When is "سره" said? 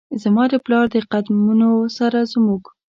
1.97-2.19